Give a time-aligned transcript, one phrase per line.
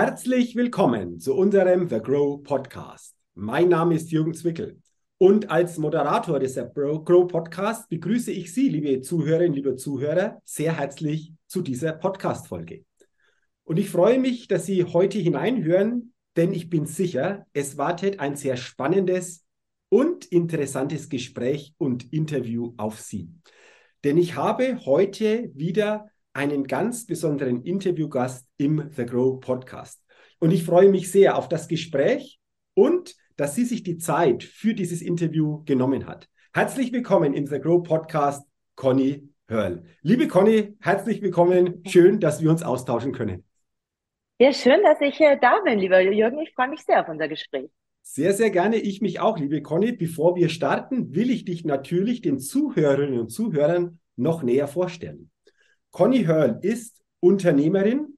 [0.00, 3.16] Herzlich willkommen zu unserem The Grow Podcast.
[3.34, 4.80] Mein Name ist Jürgen Zwickel
[5.18, 10.78] und als Moderator des The Grow Podcast begrüße ich Sie, liebe Zuhörerinnen, liebe Zuhörer, sehr
[10.78, 12.84] herzlich zu dieser Podcast-Folge.
[13.64, 18.36] Und ich freue mich, dass Sie heute hineinhören, denn ich bin sicher, es wartet ein
[18.36, 19.46] sehr spannendes
[19.88, 23.32] und interessantes Gespräch und Interview auf Sie.
[24.04, 26.08] Denn ich habe heute wieder
[26.38, 30.00] einen ganz besonderen Interviewgast im The Grow Podcast.
[30.38, 32.38] Und ich freue mich sehr auf das Gespräch
[32.74, 36.28] und dass sie sich die Zeit für dieses Interview genommen hat.
[36.54, 38.46] Herzlich willkommen im The Grow Podcast,
[38.76, 39.82] Conny Hörl.
[40.02, 41.82] Liebe Conny, herzlich willkommen.
[41.84, 43.42] Schön, dass wir uns austauschen können.
[44.38, 46.38] Ja, schön, dass ich da bin, lieber Jürgen.
[46.38, 47.68] Ich freue mich sehr auf unser Gespräch.
[48.02, 48.76] Sehr, sehr gerne.
[48.76, 49.90] Ich mich auch, liebe Conny.
[49.90, 55.32] Bevor wir starten, will ich dich natürlich den Zuhörerinnen und Zuhörern noch näher vorstellen.
[55.98, 58.16] Conny Hörl ist Unternehmerin,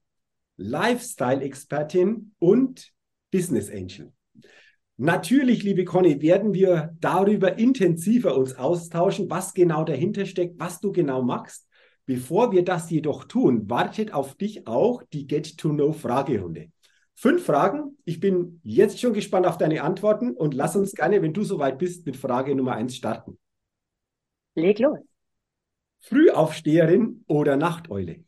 [0.57, 2.93] Lifestyle-Expertin und
[3.31, 4.13] Business Angel.
[4.97, 10.91] Natürlich, liebe Conny, werden wir darüber intensiver uns austauschen, was genau dahinter steckt, was du
[10.91, 11.67] genau machst.
[12.05, 16.71] Bevor wir das jedoch tun, wartet auf dich auch die Get-to-Know-Fragerunde.
[17.15, 17.97] Fünf Fragen.
[18.05, 21.79] Ich bin jetzt schon gespannt auf deine Antworten und lass uns gerne, wenn du soweit
[21.79, 23.39] bist, mit Frage Nummer eins starten.
[24.53, 25.10] Leg los.
[26.01, 28.23] Frühaufsteherin oder Nachteule?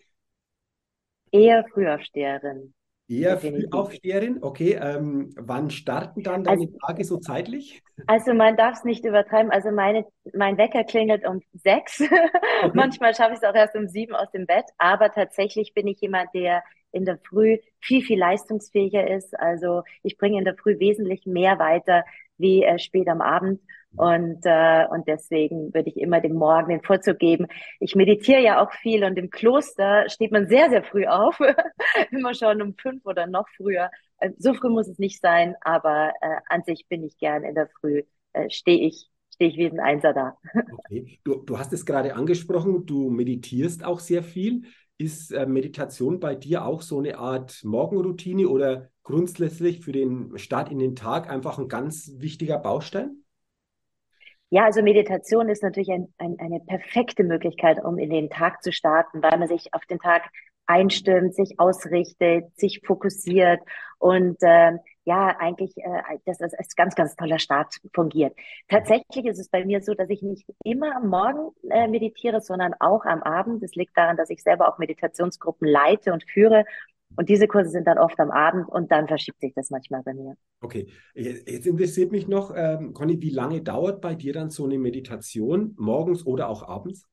[1.32, 2.74] Eher Frühaufsteherin.
[3.10, 4.80] Eher Frühaufsteherin, okay.
[4.82, 7.82] Ähm, wann starten dann deine also, Tage so zeitlich?
[8.08, 9.52] Also man darf es nicht übertreiben.
[9.52, 12.02] Also meine, mein Wecker klingelt um sechs.
[12.64, 12.72] Okay.
[12.76, 14.64] Manchmal schaffe ich es auch erst um sieben aus dem Bett.
[14.78, 16.64] Aber tatsächlich bin ich jemand, der
[16.94, 19.38] in der Früh viel, viel leistungsfähiger ist.
[19.38, 22.06] Also ich bringe in der Früh wesentlich mehr weiter
[22.38, 23.60] wie äh, spät am Abend.
[23.96, 27.48] Und, äh, und deswegen würde ich immer dem Morgen den Vorzug geben.
[27.80, 31.40] Ich meditiere ja auch viel und im Kloster steht man sehr, sehr früh auf.
[32.12, 33.90] immer schon um fünf oder noch früher.
[34.18, 37.56] Äh, so früh muss es nicht sein, aber äh, an sich bin ich gern in
[37.56, 40.38] der Früh, äh, stehe ich stehe ich wie ein Einser da.
[40.78, 41.20] okay.
[41.24, 44.64] Du, du hast es gerade angesprochen, du meditierst auch sehr viel.
[45.00, 50.72] Ist äh, Meditation bei dir auch so eine Art Morgenroutine oder grundsätzlich für den Start
[50.72, 53.23] in den Tag einfach ein ganz wichtiger Baustein?
[54.54, 58.72] Ja, also Meditation ist natürlich ein, ein, eine perfekte Möglichkeit, um in den Tag zu
[58.72, 60.30] starten, weil man sich auf den Tag
[60.68, 63.62] einstimmt, sich ausrichtet, sich fokussiert
[63.98, 64.74] und äh,
[65.06, 68.36] ja, eigentlich, äh, das ist als ganz, ganz toller Start fungiert.
[68.68, 72.76] Tatsächlich ist es bei mir so, dass ich nicht immer am Morgen äh, meditiere, sondern
[72.80, 73.64] auch am Abend.
[73.64, 76.64] Das liegt daran, dass ich selber auch Meditationsgruppen leite und führe
[77.16, 80.14] und diese Kurse sind dann oft am Abend und dann verschiebt sich das manchmal bei
[80.14, 80.36] mir.
[80.62, 84.80] Okay, jetzt interessiert mich noch, ähm, Conny, wie lange dauert bei dir dann so eine
[84.80, 87.08] Meditation, morgens oder auch abends?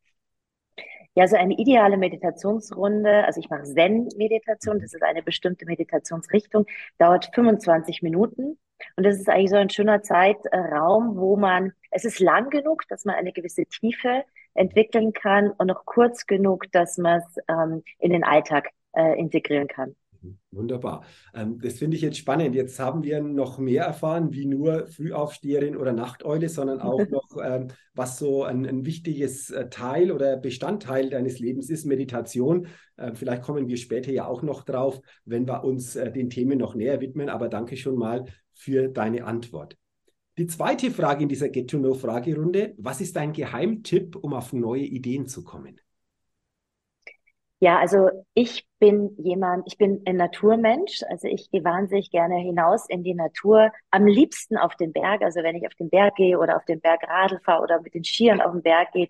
[1.17, 6.67] Ja, so eine ideale Meditationsrunde, also ich mache Zen-Meditation, das ist eine bestimmte Meditationsrichtung,
[6.99, 8.59] dauert 25 Minuten.
[8.97, 13.05] Und das ist eigentlich so ein schöner Zeitraum, wo man, es ist lang genug, dass
[13.05, 14.25] man eine gewisse Tiefe
[14.55, 19.69] entwickeln kann und noch kurz genug, dass man es ähm, in den Alltag äh, integrieren
[19.69, 19.95] kann.
[20.23, 21.05] Mhm, wunderbar.
[21.35, 22.55] Ähm, das finde ich jetzt spannend.
[22.55, 27.69] Jetzt haben wir noch mehr erfahren, wie nur Frühaufsteherin oder Nachteule, sondern auch noch, ähm,
[27.95, 32.67] was so ein, ein wichtiges äh, Teil oder Bestandteil deines Lebens ist, Meditation.
[32.99, 36.59] Ähm, vielleicht kommen wir später ja auch noch drauf, wenn wir uns äh, den Themen
[36.59, 37.29] noch näher widmen.
[37.29, 39.77] Aber danke schon mal für deine Antwort.
[40.39, 42.75] Die zweite Frage in dieser Get-to-Know-Fragerunde.
[42.79, 45.81] Was ist dein Geheimtipp, um auf neue Ideen zu kommen?
[47.59, 52.89] Ja, also ich bin jemand, ich bin ein Naturmensch, also ich gehe wahnsinnig gerne hinaus
[52.89, 56.39] in die Natur, am liebsten auf den Berg, also wenn ich auf den Berg gehe
[56.39, 59.09] oder auf den Berg Radl fahre oder mit den Skiern auf den Berg gehe,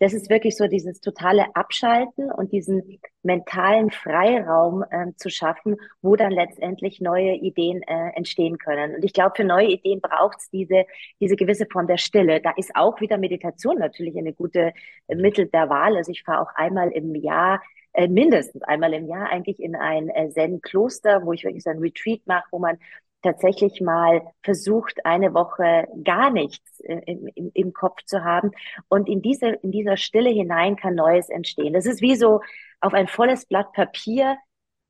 [0.00, 6.16] das ist wirklich so dieses totale Abschalten und diesen mentalen Freiraum äh, zu schaffen, wo
[6.16, 8.96] dann letztendlich neue Ideen äh, entstehen können.
[8.96, 10.86] Und ich glaube, für neue Ideen braucht es diese,
[11.20, 12.40] diese gewisse Form der Stille.
[12.40, 14.72] Da ist auch wieder Meditation natürlich eine gute
[15.06, 15.96] äh, Mittel der Wahl.
[15.96, 17.62] Also ich fahre auch einmal im Jahr
[17.94, 21.78] äh, mindestens einmal im Jahr eigentlich in ein äh, Zen-Kloster, wo ich wirklich so ein
[21.78, 22.78] Retreat mache, wo man
[23.22, 28.50] tatsächlich mal versucht, eine Woche gar nichts äh, im, im, im Kopf zu haben.
[28.88, 31.72] Und in diese, in dieser Stille hinein kann Neues entstehen.
[31.72, 32.40] Das ist wie so
[32.80, 34.36] auf ein volles Blatt Papier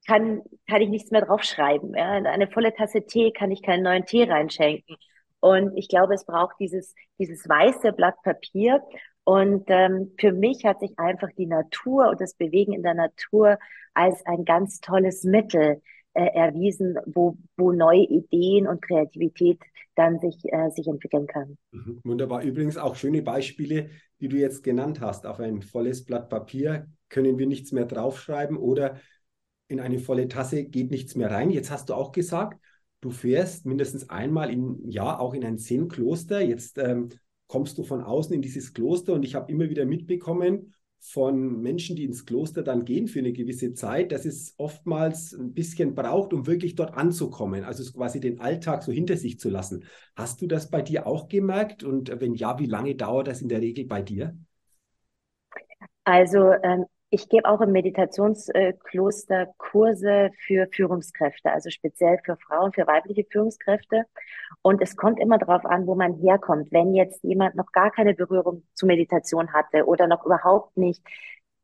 [0.06, 1.94] kann, kann ich nichts mehr draufschreiben.
[1.94, 2.16] Ja?
[2.16, 4.96] In eine volle Tasse Tee kann ich keinen neuen Tee reinschenken.
[5.40, 8.82] Und ich glaube, es braucht dieses, dieses weiße Blatt Papier.
[9.24, 13.58] Und ähm, für mich hat sich einfach die Natur und das Bewegen in der Natur
[13.94, 15.80] als ein ganz tolles Mittel
[16.14, 19.60] äh, erwiesen, wo, wo neue Ideen und Kreativität
[19.94, 21.56] dann sich, äh, sich entwickeln kann.
[21.70, 22.42] Mhm, wunderbar.
[22.42, 23.90] Übrigens auch schöne Beispiele,
[24.20, 25.26] die du jetzt genannt hast.
[25.26, 29.00] Auf ein volles Blatt Papier können wir nichts mehr draufschreiben oder
[29.68, 31.50] in eine volle Tasse geht nichts mehr rein.
[31.50, 32.60] Jetzt hast du auch gesagt,
[33.00, 36.40] du fährst mindestens einmal im Jahr auch in ein Zen-Kloster.
[36.40, 37.08] Jetzt ähm,
[37.52, 41.96] kommst du von außen in dieses Kloster und ich habe immer wieder mitbekommen von Menschen,
[41.96, 46.32] die ins Kloster dann gehen für eine gewisse Zeit, dass es oftmals ein bisschen braucht,
[46.32, 49.84] um wirklich dort anzukommen, also quasi den Alltag so hinter sich zu lassen.
[50.16, 51.84] Hast du das bei dir auch gemerkt?
[51.84, 54.34] Und wenn ja, wie lange dauert das in der Regel bei dir?
[56.04, 62.86] Also ähm, ich gebe auch im Meditationskloster Kurse für Führungskräfte, also speziell für Frauen, für
[62.86, 64.06] weibliche Führungskräfte.
[64.62, 66.72] Und es kommt immer darauf an, wo man herkommt.
[66.72, 71.02] Wenn jetzt jemand noch gar keine Berührung zu Meditation hatte oder noch überhaupt nicht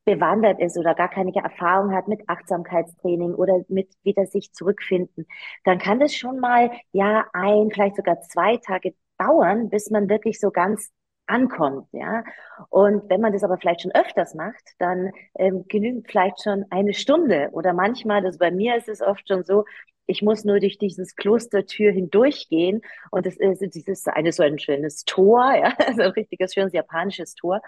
[0.04, 5.26] bewandert ist oder gar keine Erfahrung hat mit Achtsamkeitstraining oder mit wieder sich zurückfinden,
[5.64, 10.40] dann kann das schon mal ja ein, vielleicht sogar zwei Tage dauern, bis man wirklich
[10.40, 10.90] so ganz
[11.28, 12.24] ankommt, ja.
[12.70, 16.94] Und wenn man das aber vielleicht schon öfters macht, dann ähm, genügt vielleicht schon eine
[16.94, 19.64] Stunde oder manchmal, das bei mir ist es oft schon so,
[20.06, 22.80] ich muss nur durch dieses Klostertür hindurchgehen
[23.10, 27.34] und es ist dieses eine so ein schönes Tor, ja, so ein richtiges schönes japanisches
[27.34, 27.60] Tor.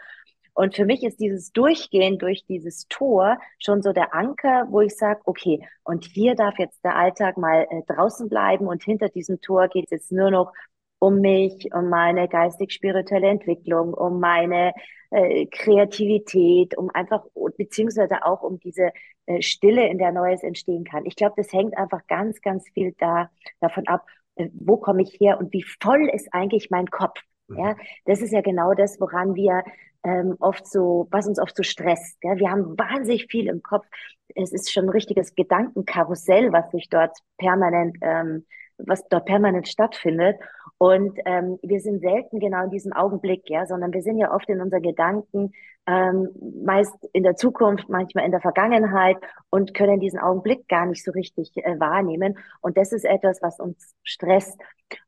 [0.54, 4.96] Und für mich ist dieses Durchgehen durch dieses Tor schon so der Anker, wo ich
[4.96, 9.40] sage, okay, und hier darf jetzt der Alltag mal äh, draußen bleiben und hinter diesem
[9.40, 10.52] Tor geht es jetzt nur noch
[11.00, 14.72] um mich, um meine geistig-spirituelle Entwicklung, um meine
[15.10, 17.24] äh, Kreativität, um einfach,
[17.56, 18.90] beziehungsweise auch um diese
[19.26, 21.06] äh, Stille, in der Neues entstehen kann.
[21.06, 23.30] Ich glaube, das hängt einfach ganz, ganz viel da,
[23.60, 24.06] davon ab,
[24.36, 27.18] äh, wo komme ich her und wie voll ist eigentlich mein Kopf.
[27.48, 27.58] Mhm.
[27.58, 29.64] Ja, das ist ja genau das, woran wir
[30.04, 32.18] ähm, oft so, was uns oft so stresst.
[32.22, 32.36] Ja?
[32.36, 33.86] Wir haben wahnsinnig viel im Kopf.
[34.34, 38.46] Es ist schon ein richtiges Gedankenkarussell, was sich dort permanent ähm,
[38.86, 40.36] was dort permanent stattfindet.
[40.78, 44.48] Und ähm, wir sind selten genau in diesem Augenblick, ja, sondern wir sind ja oft
[44.48, 45.52] in unseren Gedanken,
[45.86, 46.28] ähm,
[46.64, 49.16] meist in der Zukunft, manchmal in der Vergangenheit
[49.50, 52.38] und können diesen Augenblick gar nicht so richtig äh, wahrnehmen.
[52.60, 54.58] Und das ist etwas, was uns stresst.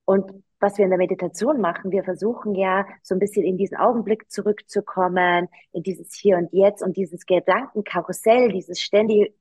[0.04, 0.30] Und
[0.60, 4.30] was wir in der Meditation machen, wir versuchen ja so ein bisschen in diesen Augenblick
[4.30, 9.32] zurückzukommen, in dieses Hier und Jetzt und dieses Gedankenkarussell, dieses ständige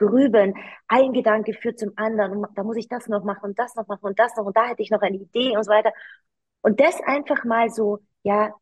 [0.00, 0.54] grübeln.
[0.88, 2.38] Ein Gedanke führt zum anderen.
[2.38, 4.56] Und da muss ich das noch machen und das noch machen und das noch und
[4.56, 5.92] da hätte ich noch eine Idee und so weiter.
[6.62, 8.52] Und das einfach mal so, ja,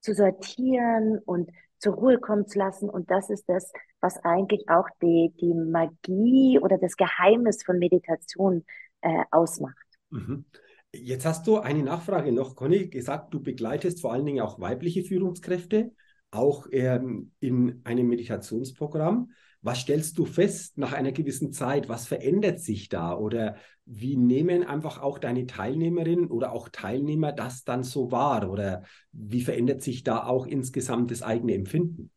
[0.00, 2.88] zu sortieren und zur Ruhe kommen zu lassen.
[2.88, 8.64] Und das ist das, was eigentlich auch die, die Magie oder das Geheimnis von Meditation
[9.00, 9.76] äh, ausmacht.
[10.10, 10.44] Mhm.
[10.92, 15.02] Jetzt hast du eine Nachfrage noch, Conny, gesagt, du begleitest vor allen Dingen auch weibliche
[15.02, 15.92] Führungskräfte,
[16.30, 19.30] auch ähm, in einem Meditationsprogramm.
[19.62, 21.88] Was stellst du fest nach einer gewissen Zeit?
[21.88, 23.16] Was verändert sich da?
[23.16, 28.50] Oder wie nehmen einfach auch deine Teilnehmerinnen oder auch Teilnehmer das dann so wahr?
[28.50, 28.82] Oder
[29.12, 32.10] wie verändert sich da auch insgesamt das eigene Empfinden?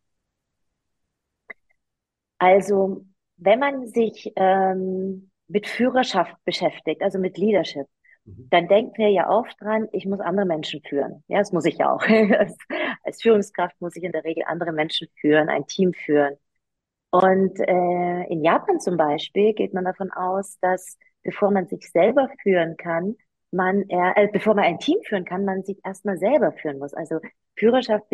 [2.40, 3.06] Also,
[3.38, 7.86] wenn man sich ähm, mit Führerschaft beschäftigt, also mit Leadership,
[8.26, 8.48] mhm.
[8.50, 11.24] dann denken wir ja oft dran, ich muss andere Menschen führen.
[11.28, 12.02] Ja, das muss ich ja auch.
[13.04, 16.38] als Führungskraft muss ich in der Regel andere Menschen führen, ein Team führen.
[17.12, 22.30] Und äh, in Japan zum Beispiel geht man davon aus, dass bevor man sich selber
[22.42, 23.16] führen kann,
[23.52, 26.94] man äh, bevor man ein Team führen kann, man sich erstmal selber führen muss.
[26.94, 27.20] Also
[27.56, 28.06] Führerschaft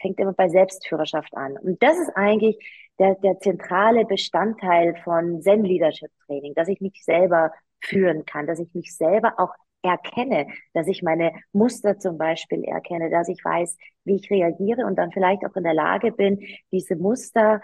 [0.00, 1.56] fängt immer bei Selbstführerschaft an.
[1.56, 2.58] Und das ist eigentlich
[2.98, 8.58] der, der zentrale Bestandteil von Zen Leadership Training, dass ich mich selber führen kann, dass
[8.58, 13.78] ich mich selber auch erkenne, dass ich meine Muster zum Beispiel erkenne, dass ich weiß,
[14.04, 16.38] wie ich reagiere und dann vielleicht auch in der Lage bin,
[16.70, 17.62] diese Muster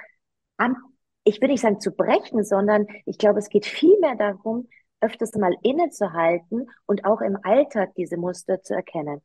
[0.57, 0.77] an,
[1.25, 4.69] ich will nicht sagen zu brechen, sondern ich glaube, es geht vielmehr darum,
[5.01, 9.21] öfters mal innezuhalten und auch im Alltag diese Muster zu erkennen.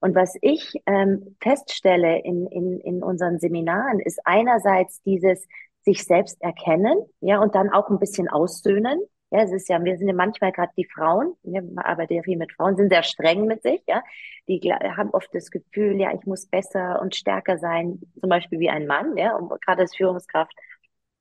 [0.00, 5.46] Und was ich ähm, feststelle in, in, in unseren Seminaren, ist einerseits dieses
[5.82, 9.00] sich selbst erkennen, ja, und dann auch ein bisschen aussöhnen.
[9.30, 12.36] Ja, es ist ja, wir sind ja manchmal gerade die Frauen, wir arbeiten ja viel
[12.36, 14.02] mit Frauen, sind sehr streng mit sich, ja.
[14.48, 18.70] Die haben oft das Gefühl, ja, ich muss besser und stärker sein, zum Beispiel wie
[18.70, 20.54] ein Mann, ja, um gerade als Führungskraft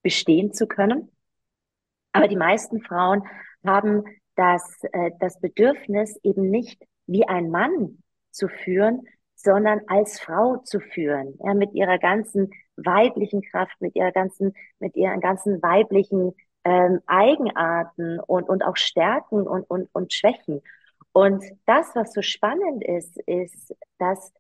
[0.06, 1.12] bestehen zu können.
[2.12, 3.24] Aber die meisten Frauen
[3.66, 4.04] haben
[4.36, 10.80] das, äh, das Bedürfnis, eben nicht wie ein Mann zu führen, sondern als Frau zu
[10.80, 17.00] führen, ja, mit ihrer ganzen weiblichen Kraft, mit ihrer ganzen, mit ihren ganzen weiblichen ähm,
[17.08, 20.62] Eigenarten und, und auch Stärken und, und, und Schwächen.
[21.14, 24.32] Und das, was so spannend ist, ist, dass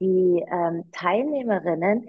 [0.00, 2.08] die ähm, Teilnehmerinnen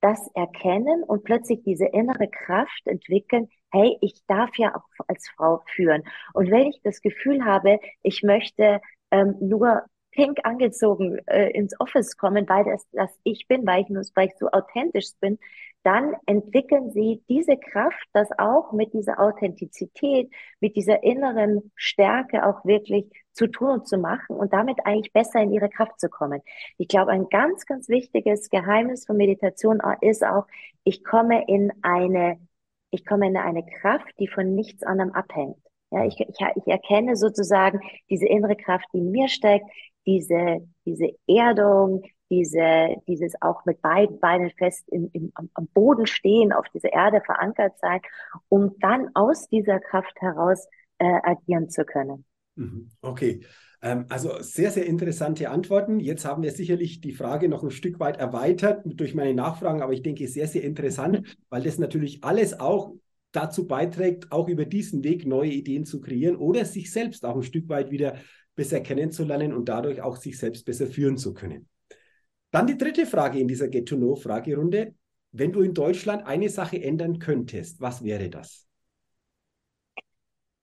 [0.00, 5.62] das erkennen und plötzlich diese innere Kraft entwickeln, hey, ich darf ja auch als Frau
[5.74, 6.02] führen.
[6.32, 8.80] Und wenn ich das Gefühl habe, ich möchte
[9.10, 13.88] ähm, nur pink angezogen äh, ins Office kommen, weil das, das ich bin, weil ich,
[14.14, 15.38] weil ich so authentisch bin,
[15.82, 22.64] dann entwickeln sie diese Kraft, das auch mit dieser Authentizität, mit dieser inneren Stärke auch
[22.64, 26.42] wirklich zu tun und zu machen und damit eigentlich besser in ihre Kraft zu kommen.
[26.76, 30.46] Ich glaube, ein ganz, ganz wichtiges Geheimnis von Meditation ist auch,
[30.84, 32.38] ich komme in eine,
[32.90, 35.56] ich komme in eine Kraft, die von nichts anderem abhängt.
[35.92, 39.66] Ja, ich, ich, ich erkenne sozusagen diese innere Kraft, die in mir steckt,
[40.06, 46.52] diese, diese Erdung, diese, dieses auch mit beiden Beinen fest im, im, am Boden stehen,
[46.52, 48.00] auf dieser Erde verankert sein,
[48.48, 50.66] um dann aus dieser Kraft heraus
[50.98, 52.24] äh, agieren zu können.
[52.54, 52.90] Mhm.
[53.02, 53.40] Okay.
[53.82, 56.00] Ähm, also sehr, sehr interessante Antworten.
[56.00, 59.92] Jetzt haben wir sicherlich die Frage noch ein Stück weit erweitert durch meine Nachfragen, aber
[59.92, 62.94] ich denke sehr, sehr interessant, weil das natürlich alles auch
[63.32, 67.42] dazu beiträgt, auch über diesen Weg neue Ideen zu kreieren oder sich selbst auch ein
[67.42, 68.16] Stück weit wieder
[68.60, 71.66] besser kennenzulernen und dadurch auch sich selbst besser führen zu können.
[72.50, 74.94] Dann die dritte Frage in dieser Get-to-Know-Fragerunde.
[75.32, 78.66] Wenn du in Deutschland eine Sache ändern könntest, was wäre das?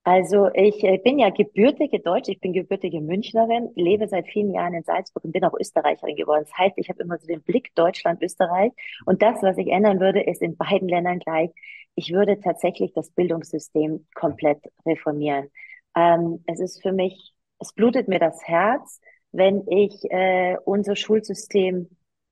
[0.04, 4.84] Also ich bin ja gebürtige Deutsche, ich bin gebürtige Münchnerin, lebe seit vielen Jahren in
[4.84, 6.46] Salzburg und bin auch Österreicherin geworden.
[6.48, 8.74] Das heißt, ich habe immer so den Blick Deutschland, Österreich.
[9.08, 11.50] Und das, was ich ändern würde, ist in beiden Ländern gleich.
[11.96, 15.50] Ich würde tatsächlich das Bildungssystem komplett reformieren.
[15.96, 19.00] Ähm, es ist für mich, es blutet mir das Herz,
[19.32, 21.90] wenn ich äh, unser Schulsystem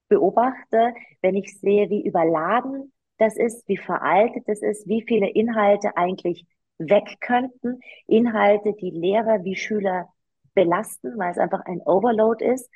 [0.07, 5.95] beobachte, wenn ich sehe, wie überladen das ist, wie veraltet das ist, wie viele Inhalte
[5.95, 6.45] eigentlich
[6.77, 10.09] weg könnten, Inhalte, die Lehrer wie Schüler
[10.53, 12.69] belasten, weil es einfach ein Overload ist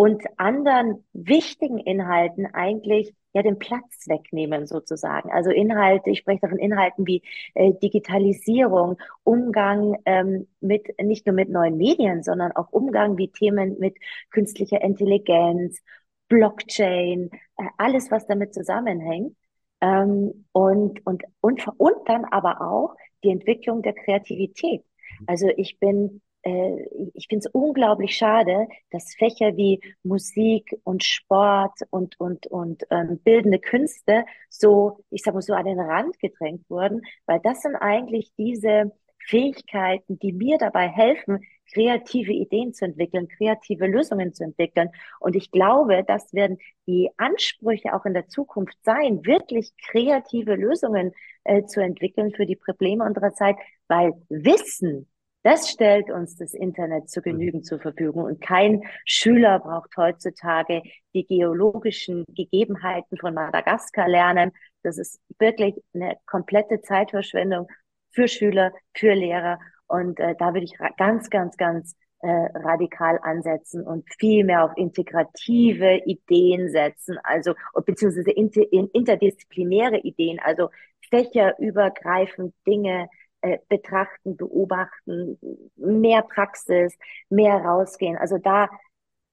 [0.00, 5.32] und anderen wichtigen Inhalten eigentlich ja den Platz wegnehmen sozusagen.
[5.32, 7.20] Also Inhalte, ich spreche davon Inhalten wie
[7.54, 13.76] äh, Digitalisierung, Umgang ähm, mit nicht nur mit neuen Medien, sondern auch Umgang wie Themen
[13.80, 13.96] mit
[14.30, 15.82] künstlicher Intelligenz,
[16.28, 19.36] Blockchain, äh, alles was damit zusammenhängt.
[19.80, 24.84] Ähm, und, und, und, und dann aber auch die Entwicklung der Kreativität.
[25.26, 32.18] Also ich bin ich finde es unglaublich schade, dass Fächer wie Musik und Sport und,
[32.20, 37.02] und, und ähm, bildende Künste so, ich sag mal so, an den Rand gedrängt wurden,
[37.26, 38.92] weil das sind eigentlich diese
[39.26, 41.40] Fähigkeiten, die mir dabei helfen,
[41.72, 44.88] kreative Ideen zu entwickeln, kreative Lösungen zu entwickeln.
[45.20, 51.12] Und ich glaube, das werden die Ansprüche auch in der Zukunft sein, wirklich kreative Lösungen
[51.44, 55.08] äh, zu entwickeln für die Probleme unserer Zeit, weil Wissen
[55.42, 57.24] das stellt uns das Internet zu mhm.
[57.24, 58.24] Genügen zur Verfügung.
[58.24, 60.82] Und kein Schüler braucht heutzutage
[61.14, 64.52] die geologischen Gegebenheiten von Madagaskar lernen.
[64.82, 67.68] Das ist wirklich eine komplette Zeitverschwendung
[68.10, 69.58] für Schüler, für Lehrer.
[69.86, 74.72] Und äh, da würde ich ganz, ganz, ganz äh, radikal ansetzen und viel mehr auf
[74.76, 77.54] integrative Ideen setzen, also
[77.86, 80.70] beziehungsweise inter, interdisziplinäre Ideen, also
[81.10, 83.08] fächerübergreifend Dinge
[83.40, 85.38] äh, betrachten, beobachten,
[85.76, 86.96] mehr Praxis,
[87.28, 88.16] mehr rausgehen.
[88.16, 88.68] Also da,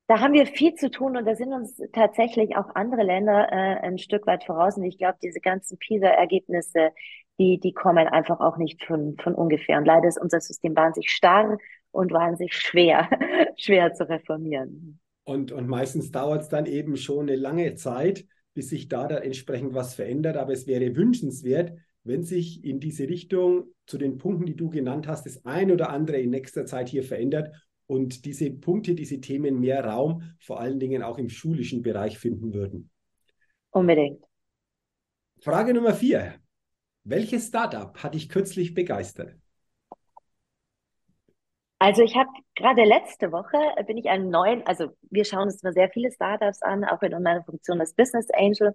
[0.08, 3.80] da haben wir viel zu tun und da sind uns tatsächlich auch andere Länder äh,
[3.82, 4.78] ein Stück weit voraus.
[4.78, 6.92] Und ich glaube, diese ganzen PISA-Ergebnisse,
[7.40, 9.78] die, die kommen einfach auch nicht von, von ungefähr.
[9.78, 11.58] Und leider ist unser System wahnsinnig starr
[11.92, 13.10] und wahnsinnig schwer,
[13.58, 15.00] schwer zu reformieren.
[15.24, 19.24] Und, und meistens dauert es dann eben schon eine lange Zeit, bis sich da dann
[19.24, 20.38] entsprechend was verändert.
[20.38, 21.74] Aber es wäre wünschenswert,
[22.06, 25.90] wenn sich in diese Richtung zu den Punkten, die du genannt hast, das ein oder
[25.90, 27.54] andere in nächster Zeit hier verändert
[27.88, 32.54] und diese Punkte, diese Themen mehr Raum, vor allen Dingen auch im schulischen Bereich finden
[32.54, 32.92] würden.
[33.72, 34.24] Unbedingt.
[35.42, 36.36] Frage Nummer vier.
[37.04, 39.36] Welches Startup hat dich kürzlich begeistert?
[41.78, 45.74] Also ich habe gerade letzte Woche bin ich einen neuen, also wir schauen uns immer
[45.74, 48.74] sehr viele Startups an, auch in meiner Funktion als Business Angel.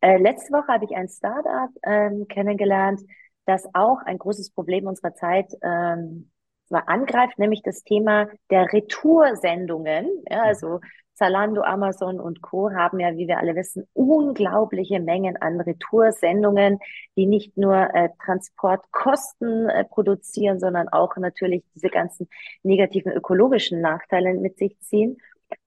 [0.00, 3.00] Äh, letzte Woche habe ich ein Startup ähm, kennengelernt,
[3.46, 6.30] das auch ein großes Problem unserer Zeit ähm,
[6.70, 10.08] angreift, nämlich das Thema der Retoursendungen.
[10.28, 10.80] Ja, also
[11.20, 12.72] Zalando, Amazon und Co.
[12.72, 16.78] haben ja, wie wir alle wissen, unglaubliche Mengen an Retoursendungen,
[17.14, 22.26] die nicht nur äh, Transportkosten äh, produzieren, sondern auch natürlich diese ganzen
[22.62, 25.18] negativen ökologischen Nachteile mit sich ziehen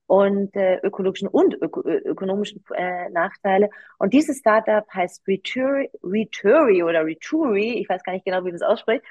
[0.08, 3.70] und äh, ökologischen und öko ökonomischen äh, Nachteile.
[4.00, 8.54] Und dieses Startup heißt Returi, Returi oder Returi, ich weiß gar nicht genau, wie man
[8.54, 9.04] das ausspricht,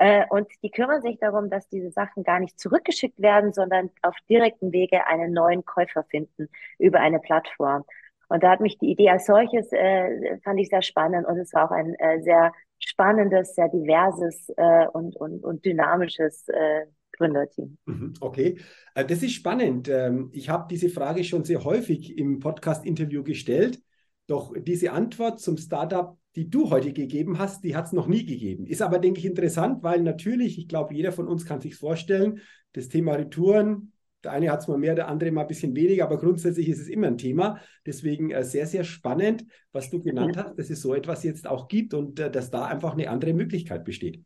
[0.00, 4.16] äh, und die kümmern sich darum, dass diese Sachen gar nicht zurückgeschickt werden, sondern auf
[4.30, 7.84] direktem Wege einen neuen Käufer finden über eine Plattform.
[8.28, 11.52] Und da hat mich die Idee als solches, äh, fand ich sehr spannend und es
[11.52, 16.86] war auch ein äh, sehr spannendes, sehr diverses äh, und, und, und dynamisches äh,
[17.18, 17.76] Gründerteam.
[17.84, 18.58] Mhm, okay,
[18.94, 19.88] äh, das ist spannend.
[19.88, 23.82] Ähm, ich habe diese Frage schon sehr häufig im Podcast-Interview gestellt,
[24.26, 28.24] doch diese Antwort zum Startup, die du heute gegeben hast, die hat es noch nie
[28.24, 28.66] gegeben.
[28.66, 32.40] Ist aber, denke ich, interessant, weil natürlich, ich glaube, jeder von uns kann sich vorstellen,
[32.72, 36.04] das Thema Retouren, der eine hat es mal mehr, der andere mal ein bisschen weniger,
[36.04, 37.58] aber grundsätzlich ist es immer ein Thema.
[37.86, 41.68] Deswegen äh, sehr, sehr spannend, was du genannt hast, dass es so etwas jetzt auch
[41.68, 44.22] gibt und äh, dass da einfach eine andere Möglichkeit besteht.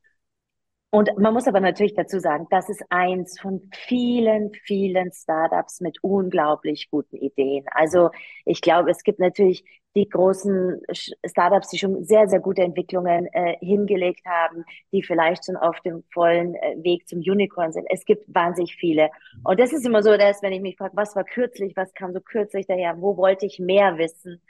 [0.94, 5.98] Und man muss aber natürlich dazu sagen, das ist eins von vielen, vielen Startups mit
[6.02, 7.64] unglaublich guten Ideen.
[7.72, 8.10] Also
[8.44, 9.64] ich glaube, es gibt natürlich
[9.96, 10.80] die großen
[11.26, 16.04] Startups, die schon sehr, sehr gute Entwicklungen äh, hingelegt haben, die vielleicht schon auf dem
[16.12, 17.88] vollen äh, Weg zum Unicorn sind.
[17.90, 19.10] Es gibt wahnsinnig viele.
[19.42, 22.12] Und das ist immer so, dass wenn ich mich frage, was war kürzlich, was kam
[22.12, 24.40] so kürzlich daher, wo wollte ich mehr wissen?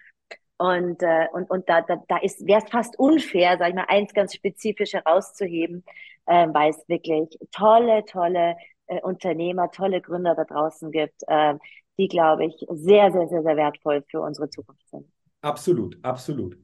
[0.56, 3.86] Und, äh, und, und da, da, da ist, wäre es fast unfair, sag ich mal,
[3.88, 5.84] eins ganz spezifisch herauszuheben,
[6.26, 11.54] äh, weil es wirklich tolle, tolle äh, Unternehmer, tolle Gründer da draußen gibt, äh,
[11.99, 15.07] die, glaube ich, sehr, sehr, sehr, sehr wertvoll für unsere Zukunft sind.
[15.40, 16.57] Absolut, absolut.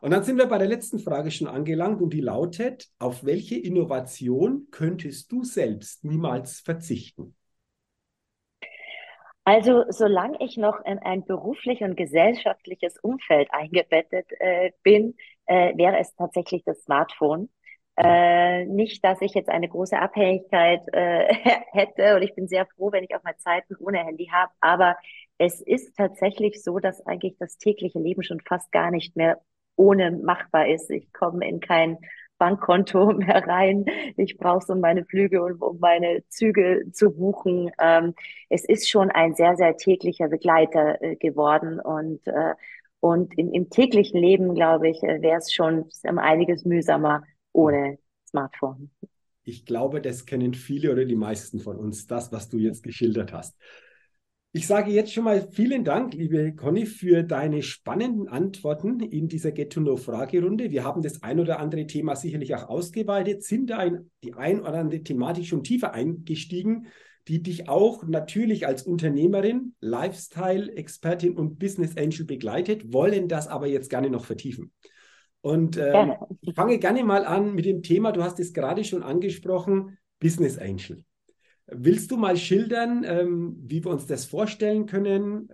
[0.00, 3.56] Und dann sind wir bei der letzten Frage schon angelangt und die lautet, auf welche
[3.56, 7.36] Innovation könntest du selbst niemals verzichten?
[9.44, 15.14] Also solange ich noch in ein beruflich und gesellschaftliches Umfeld eingebettet äh, bin,
[15.46, 17.48] äh, wäre es tatsächlich das Smartphone.
[17.96, 21.34] Äh, nicht, dass ich jetzt eine große Abhängigkeit äh,
[21.72, 24.96] hätte und ich bin sehr froh, wenn ich auch mal Zeiten ohne Handy habe, aber
[25.38, 29.40] es ist tatsächlich so, dass eigentlich das tägliche Leben schon fast gar nicht mehr
[29.76, 30.90] ohne machbar ist.
[30.90, 31.98] Ich komme in kein
[32.38, 33.84] Bankkonto mehr rein.
[34.16, 37.70] Ich brauche so meine Flüge, um, um meine Züge zu buchen.
[37.80, 38.14] Ähm,
[38.48, 42.54] es ist schon ein sehr, sehr täglicher Begleiter äh, geworden und äh,
[43.00, 48.90] und im, im täglichen Leben, glaube ich, äh, wäre es schon einiges mühsamer ohne Smartphone.
[49.44, 53.32] Ich glaube, das kennen viele oder die meisten von uns, das, was du jetzt geschildert
[53.32, 53.56] hast.
[54.54, 59.50] Ich sage jetzt schon mal vielen Dank, liebe Conny, für deine spannenden Antworten in dieser
[59.50, 60.70] Get-to-Know-Fragerunde.
[60.70, 64.60] Wir haben das ein oder andere Thema sicherlich auch ausgeweitet, sind da in die ein
[64.60, 66.86] oder andere Thematik schon tiefer eingestiegen,
[67.28, 73.88] die dich auch natürlich als Unternehmerin, Lifestyle-Expertin und Business Angel begleitet, wollen das aber jetzt
[73.88, 74.70] gerne noch vertiefen.
[75.42, 76.06] Und äh,
[76.40, 80.56] ich fange gerne mal an mit dem Thema, du hast es gerade schon angesprochen, Business
[80.56, 81.04] Angel.
[81.66, 85.48] Willst du mal schildern, ähm, wie wir uns das vorstellen können,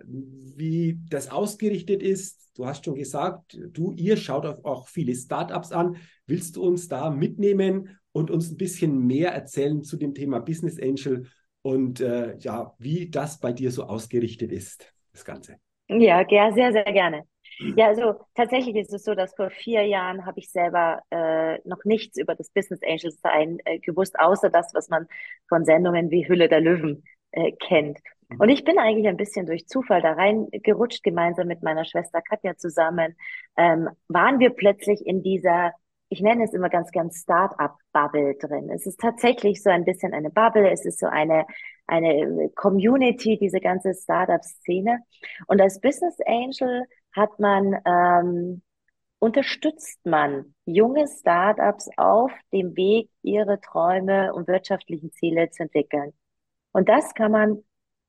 [0.55, 2.51] wie das ausgerichtet ist?
[2.55, 5.97] Du hast schon gesagt, du, ihr schaut auch viele Startups an.
[6.27, 10.79] Willst du uns da mitnehmen und uns ein bisschen mehr erzählen zu dem Thema Business
[10.79, 11.27] Angel
[11.61, 15.57] und äh, ja, wie das bei dir so ausgerichtet ist, das Ganze?
[15.87, 16.23] Ja,
[16.53, 17.23] sehr, sehr gerne.
[17.75, 21.83] Ja, also tatsächlich ist es so, dass vor vier Jahren habe ich selber äh, noch
[21.83, 25.07] nichts über das Business Angels Sein äh, gewusst, außer das, was man
[25.49, 27.99] von Sendungen wie Hülle der Löwen äh, kennt.
[28.29, 28.39] Mhm.
[28.39, 32.55] Und ich bin eigentlich ein bisschen durch Zufall da reingerutscht, gemeinsam mit meiner Schwester Katja
[32.55, 33.15] zusammen,
[33.57, 35.73] ähm, waren wir plötzlich in dieser
[36.09, 38.71] ich nenne es immer ganz gern Start-up-Bubble drin.
[38.71, 40.69] Es ist tatsächlich so ein bisschen eine Bubble.
[40.69, 41.45] Es ist so eine,
[41.85, 45.03] eine Community, diese ganze Start-up-Szene.
[45.45, 48.61] Und als Business Angel hat man, ähm,
[49.19, 56.13] unterstützt man junge Startups auf dem Weg, ihre Träume und wirtschaftlichen Ziele zu entwickeln.
[56.71, 57.63] Und das kann man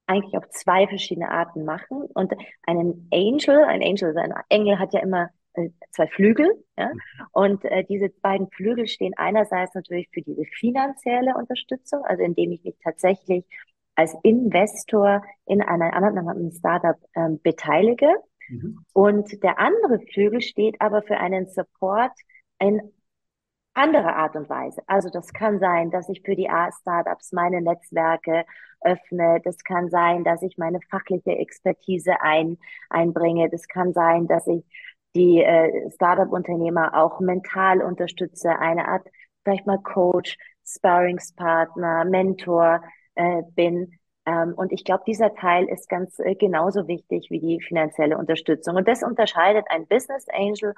[0.07, 2.03] eigentlich auf zwei verschiedene Arten machen.
[2.15, 2.33] Und
[2.67, 6.65] einen Angel, ein Angel, also ein Engel hat ja immer äh, zwei Flügel.
[6.77, 6.91] Ja?
[7.33, 12.65] Und äh, diese beiden Flügel stehen einerseits natürlich für diese finanzielle Unterstützung, also indem ich
[12.65, 13.45] mich tatsächlich
[13.95, 18.09] als Investor in einer anderen Startup ähm, beteilige
[18.51, 18.85] Mhm.
[18.93, 22.13] Und der andere Flügel steht aber für einen Support
[22.59, 22.81] in
[23.75, 24.83] anderer Art und Weise.
[24.87, 28.45] Also das kann sein, dass ich für die Startups meine Netzwerke
[28.83, 29.41] öffne.
[29.45, 32.59] Das kann sein, dass ich meine fachliche Expertise ein,
[32.89, 33.49] einbringe.
[33.49, 34.65] Das kann sein, dass ich
[35.15, 38.59] die äh, Startup-Unternehmer auch mental unterstütze.
[38.59, 39.07] Eine Art,
[39.45, 40.37] vielleicht mal Coach,
[40.67, 42.83] Sparringspartner, Mentor
[43.15, 43.99] äh, bin.
[44.31, 48.77] Ähm, und ich glaube, dieser Teil ist ganz äh, genauso wichtig wie die finanzielle Unterstützung.
[48.77, 50.75] Und das unterscheidet ein Business Angel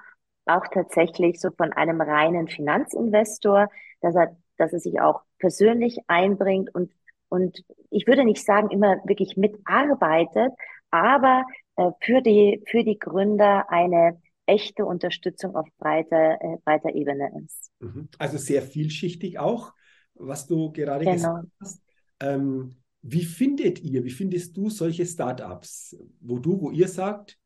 [0.46, 3.68] auch tatsächlich so von einem reinen Finanzinvestor,
[4.00, 6.90] dass er, dass er sich auch persönlich einbringt und,
[7.28, 10.52] und ich würde nicht sagen, immer wirklich mitarbeitet,
[10.90, 11.44] aber
[11.76, 17.70] äh, für die, für die Gründer eine echte Unterstützung auf breiter, äh, breiter Ebene ist.
[17.80, 18.08] Mhm.
[18.18, 19.72] Also sehr vielschichtig auch,
[20.14, 21.14] was du gerade genau.
[21.14, 21.82] gesagt hast.
[22.18, 27.38] Ähm, wie findet ihr, wie findest du solche Startups, wo du, wo ihr sagt,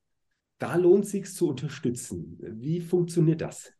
[0.59, 2.39] da lohnt sich zu unterstützen?
[2.41, 3.73] Wie funktioniert das?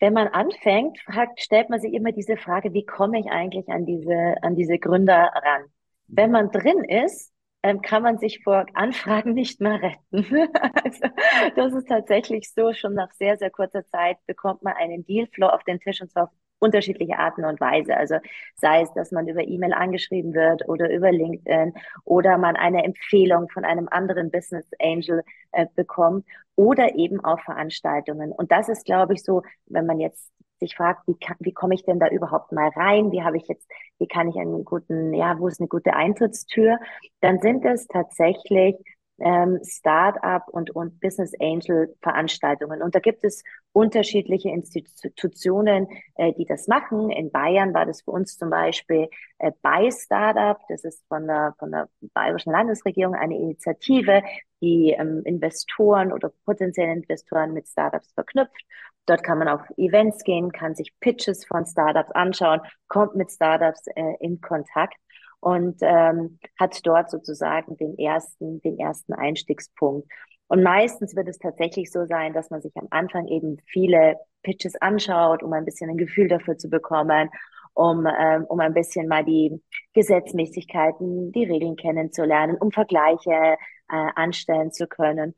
[0.00, 3.84] wenn man anfängt, fragt, stellt man sich immer diese Frage, wie komme ich eigentlich an
[3.84, 5.66] diese, an diese Gründer ran?
[6.08, 7.32] Wenn man drin ist,
[7.62, 10.48] ähm, kann man sich vor Anfragen nicht mehr retten.
[10.84, 11.08] also,
[11.54, 15.62] das ist tatsächlich so, schon nach sehr, sehr kurzer Zeit bekommt man einen Dealflow auf
[15.64, 17.96] den Tisch und zwar unterschiedliche Arten und Weise.
[17.96, 18.16] Also
[18.54, 23.48] sei es, dass man über E-Mail angeschrieben wird oder über LinkedIn oder man eine Empfehlung
[23.48, 28.32] von einem anderen Business Angel äh, bekommt oder eben auf Veranstaltungen.
[28.32, 31.84] Und das ist, glaube ich, so, wenn man jetzt sich fragt, wie, wie komme ich
[31.84, 33.10] denn da überhaupt mal rein?
[33.12, 33.66] Wie habe ich jetzt,
[33.98, 36.78] wie kann ich einen guten, ja, wo ist eine gute Eintrittstür?
[37.20, 38.76] Dann sind es tatsächlich
[39.20, 42.82] ähm, Start-up und, und Business Angel Veranstaltungen.
[42.82, 47.10] Und da gibt es unterschiedliche Institutionen, äh, die das machen.
[47.10, 50.58] In Bayern war das für uns zum Beispiel äh, bei Startup.
[50.68, 54.22] Das ist von der, von der bayerischen Landesregierung eine Initiative,
[54.60, 58.64] die ähm, Investoren oder potenzielle Investoren mit Startups verknüpft.
[59.06, 63.86] Dort kann man auf Events gehen, kann sich Pitches von Startups anschauen, kommt mit Startups
[63.96, 64.96] äh, in Kontakt
[65.40, 70.08] und ähm, hat dort sozusagen den ersten, den ersten Einstiegspunkt.
[70.48, 74.74] Und meistens wird es tatsächlich so sein, dass man sich am Anfang eben viele Pitches
[74.80, 77.30] anschaut, um ein bisschen ein Gefühl dafür zu bekommen,
[77.74, 79.62] um, ähm, um ein bisschen mal die
[79.94, 83.56] Gesetzmäßigkeiten, die Regeln kennenzulernen, um Vergleiche äh,
[83.88, 85.34] anstellen zu können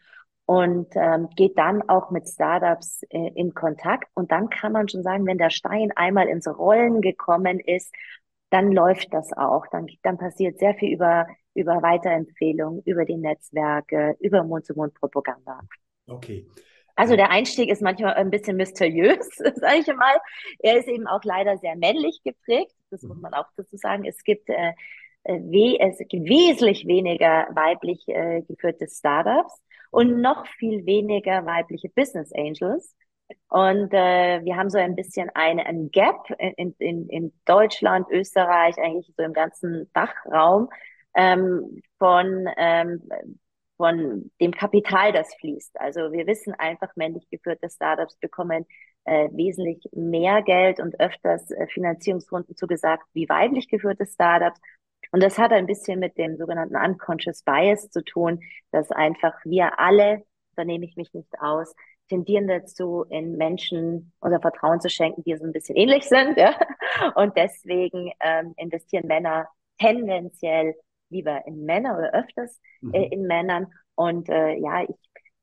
[0.46, 4.08] und ähm, geht dann auch mit Startups äh, in Kontakt.
[4.14, 7.94] Und dann kann man schon sagen, wenn der Stein einmal ins Rollen gekommen ist,
[8.52, 9.66] dann läuft das auch.
[9.72, 15.60] Dann, dann passiert sehr viel über, über Weiterempfehlungen, über die Netzwerke, über Mund-zu-Mund-Propaganda.
[16.06, 16.46] Okay.
[16.94, 20.16] Also der Einstieg ist manchmal ein bisschen mysteriös, sage ich mal.
[20.58, 22.74] Er ist eben auch leider sehr männlich geprägt.
[22.90, 23.22] Das muss mhm.
[23.22, 24.04] man auch dazu sagen.
[24.04, 24.72] Es gibt, äh,
[25.24, 31.88] äh, we es gibt wesentlich weniger weiblich äh, geführte Startups und noch viel weniger weibliche
[31.88, 32.94] Business Angels.
[33.48, 38.78] Und äh, wir haben so ein bisschen eine, ein Gap in, in, in Deutschland, Österreich,
[38.78, 40.68] eigentlich so im ganzen Dachraum
[41.14, 43.02] ähm, von, ähm,
[43.76, 45.78] von dem Kapital, das fließt.
[45.80, 48.66] Also wir wissen einfach, männlich geführte Startups bekommen
[49.04, 54.60] äh, wesentlich mehr Geld und öfters äh, Finanzierungsrunden zugesagt wie weiblich geführte Startups.
[55.10, 58.40] Und das hat ein bisschen mit dem sogenannten Unconscious Bias zu tun,
[58.70, 60.24] dass einfach wir alle,
[60.56, 61.74] da nehme ich mich nicht aus,
[62.08, 66.36] tendieren dazu, in Menschen unser Vertrauen zu schenken, die so ein bisschen ähnlich sind.
[66.36, 66.54] Ja?
[67.14, 70.74] Und deswegen ähm, investieren Männer tendenziell
[71.10, 72.94] lieber in Männer oder öfters mhm.
[72.94, 73.66] äh, in Männern.
[73.94, 74.96] Und äh, ja, ich,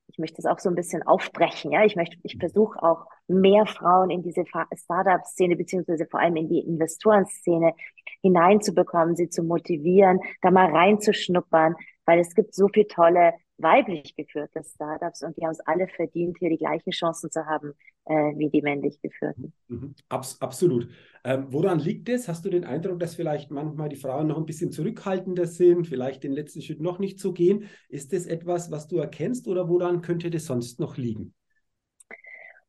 [0.07, 1.71] ich möchte das auch so ein bisschen aufbrechen.
[1.71, 4.43] Ja, ich möchte, ich versuche auch mehr Frauen in diese
[4.73, 7.73] Startup-Szene beziehungsweise vor allem in die Investorenszene
[8.21, 14.63] hineinzubekommen, sie zu motivieren, da mal reinzuschnuppern, weil es gibt so viele tolle weiblich geführte
[14.63, 17.73] Startups und die haben es alle verdient, hier die gleichen Chancen zu haben
[18.05, 19.53] äh, wie die männlich geführten.
[19.67, 19.95] Mhm.
[20.09, 20.89] Abs absolut.
[21.23, 22.27] Ähm, woran liegt es?
[22.27, 26.23] Hast du den Eindruck, dass vielleicht manchmal die Frauen noch ein bisschen zurückhaltender sind, vielleicht
[26.23, 27.65] den letzten Schritt noch nicht zu gehen?
[27.87, 31.33] Ist das etwas, was du erkennst oder woran könnte das sonst noch liegen?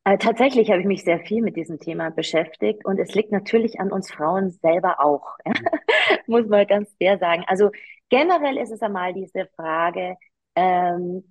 [0.03, 3.79] Äh, tatsächlich habe ich mich sehr viel mit diesem Thema beschäftigt und es liegt natürlich
[3.79, 5.37] an uns Frauen selber auch,
[6.27, 7.43] muss man ganz fair sagen.
[7.47, 7.69] Also
[8.09, 10.17] generell ist es einmal diese Frage,
[10.55, 11.23] ähm,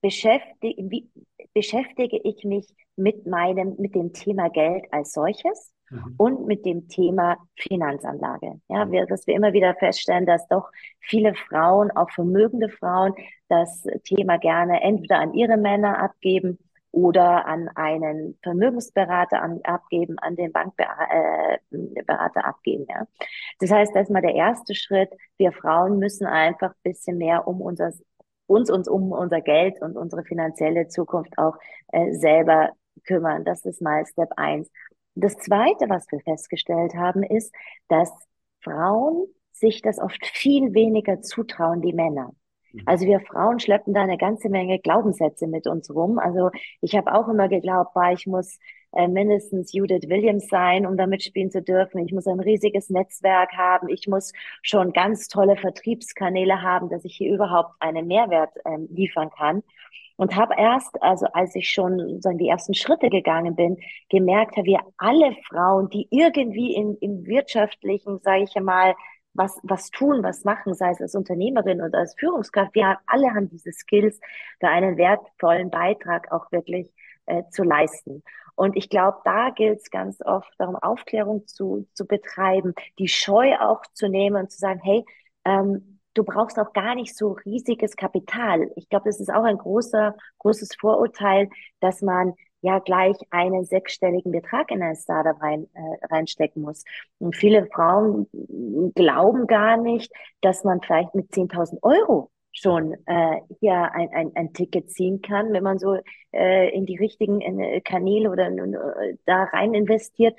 [0.00, 1.10] beschäftige, wie,
[1.54, 6.14] beschäftige ich mich mit meinem, mit dem Thema Geld als solches mhm.
[6.16, 8.60] und mit dem Thema Finanzanlage.
[8.68, 8.92] Ja, mhm.
[8.92, 13.14] wir, dass wir immer wieder feststellen, dass doch viele Frauen, auch vermögende Frauen,
[13.48, 16.58] das Thema gerne entweder an ihre Männer abgeben
[16.90, 22.86] oder an einen Vermögensberater an, abgeben, an den Bankberater äh, abgeben.
[22.88, 23.06] Ja.
[23.60, 25.10] Das heißt, das ist mal der erste Schritt.
[25.36, 27.92] Wir Frauen müssen einfach bisschen mehr um unser
[28.48, 31.56] uns, uns um unser Geld und unsere finanzielle Zukunft auch
[31.92, 32.70] äh, selber
[33.04, 33.44] kümmern.
[33.44, 34.70] Das ist mal Step eins.
[35.14, 37.54] Das zweite, was wir festgestellt haben, ist,
[37.88, 38.10] dass
[38.60, 42.32] Frauen sich das oft viel weniger zutrauen wie Männer.
[42.72, 42.82] Mhm.
[42.86, 46.18] Also wir Frauen schleppen da eine ganze Menge Glaubenssätze mit uns rum.
[46.18, 48.58] Also ich habe auch immer geglaubt, boah, ich muss
[48.92, 52.04] äh, mindestens Judith Williams sein, um da mitspielen zu dürfen.
[52.04, 53.88] Ich muss ein riesiges Netzwerk haben.
[53.88, 59.30] Ich muss schon ganz tolle Vertriebskanäle haben, dass ich hier überhaupt einen Mehrwert ähm, liefern
[59.30, 59.62] kann.
[60.16, 63.76] Und habe erst, also als ich schon so in die ersten Schritte gegangen bin,
[64.08, 68.96] gemerkt, wir alle Frauen, die irgendwie in, im wirtschaftlichen, sage ich mal,
[69.34, 72.74] was, was tun, was machen, sei es als Unternehmerin oder als Führungskraft.
[72.74, 74.20] Wir alle haben diese Skills,
[74.60, 76.92] da einen wertvollen Beitrag auch wirklich
[77.26, 78.22] äh, zu leisten.
[78.56, 83.56] Und ich glaube, da gilt es ganz oft darum, Aufklärung zu, zu betreiben, die Scheu
[83.60, 85.04] auch zu nehmen und zu sagen, hey,
[85.44, 88.72] ähm, du brauchst auch gar nicht so riesiges Kapital.
[88.74, 91.48] Ich glaube, das ist auch ein großer, großes Vorurteil,
[91.80, 96.84] dass man ja gleich einen sechsstelligen Betrag in ein Startup rein, äh, reinstecken muss.
[97.18, 98.26] Und viele Frauen
[98.94, 104.52] glauben gar nicht, dass man vielleicht mit 10.000 Euro schon äh, hier ein, ein, ein
[104.52, 105.98] Ticket ziehen kann, wenn man so
[106.32, 110.36] äh, in die richtigen in, äh, Kanäle oder äh, da rein investiert.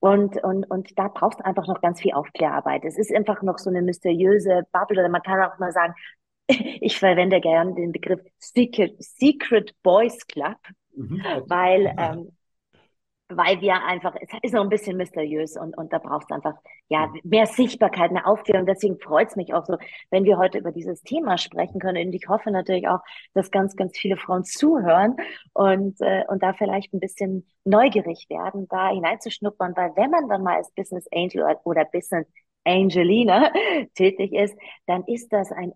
[0.00, 2.84] Und, und, und da brauchst du einfach noch ganz viel Aufklärarbeit.
[2.84, 5.94] Es ist einfach noch so eine mysteriöse Bubble, oder man kann auch mal sagen,
[6.46, 10.58] ich verwende gerne den Begriff Secret, Secret Boys Club,
[10.94, 12.30] mhm, weil ähm,
[13.28, 16.54] weil wir einfach, es ist noch ein bisschen mysteriös und, und da brauchst du einfach
[16.88, 18.66] ja mehr Sichtbarkeit, mehr Aufklärung.
[18.66, 19.76] Deswegen freut es mich auch so,
[20.10, 22.08] wenn wir heute über dieses Thema sprechen können.
[22.08, 23.00] Und ich hoffe natürlich auch,
[23.32, 25.16] dass ganz, ganz viele Frauen zuhören
[25.54, 30.42] und, äh, und da vielleicht ein bisschen neugierig werden, da hineinzuschnuppern, weil wenn man dann
[30.42, 32.26] mal als Business Angel oder, oder Business
[32.64, 33.52] Angelina
[33.94, 34.54] tätig ist,
[34.86, 35.72] dann ist das ein,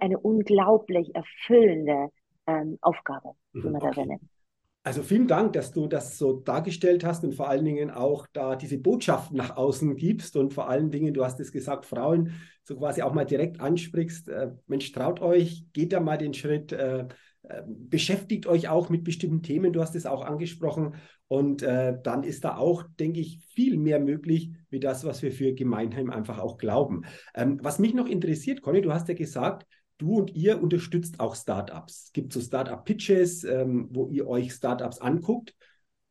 [0.00, 2.10] eine unglaublich erfüllende
[2.46, 3.92] ähm, Aufgabe, die man okay.
[3.94, 4.39] da nimmt.
[4.82, 8.56] Also vielen Dank, dass du das so dargestellt hast und vor allen Dingen auch da
[8.56, 12.32] diese Botschaften nach außen gibst und vor allen Dingen, du hast es gesagt, Frauen
[12.64, 14.28] so quasi auch mal direkt ansprichst.
[14.28, 17.00] Äh, Mensch, traut euch, geht da mal den Schritt, äh,
[17.42, 20.94] äh, beschäftigt euch auch mit bestimmten Themen, du hast es auch angesprochen
[21.28, 25.30] und äh, dann ist da auch, denke ich, viel mehr möglich, wie das, was wir
[25.30, 27.02] für Gemeinheim einfach auch glauben.
[27.34, 29.66] Ähm, was mich noch interessiert, Conny, du hast ja gesagt,
[30.00, 32.04] du und ihr unterstützt auch Startups.
[32.06, 35.54] Es gibt so Startup-Pitches, ähm, wo ihr euch Startups anguckt.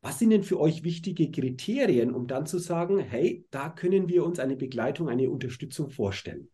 [0.02, 4.24] Was sind denn für euch wichtige Kriterien, um dann zu sagen, hey, da können wir
[4.24, 6.48] uns eine Begleitung, eine Unterstützung vorstellen?